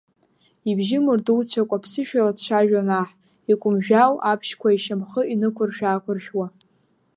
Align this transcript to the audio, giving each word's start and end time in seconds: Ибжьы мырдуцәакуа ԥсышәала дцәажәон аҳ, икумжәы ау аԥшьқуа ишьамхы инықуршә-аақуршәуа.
Ибжьы 0.69 0.97
мырдуцәакуа 1.05 1.83
ԥсышәала 1.83 2.35
дцәажәон 2.35 2.89
аҳ, 2.99 3.09
икумжәы 3.51 3.95
ау 4.05 4.15
аԥшьқуа 4.31 4.69
ишьамхы 4.75 5.21
инықуршә-аақуршәуа. 5.33 6.47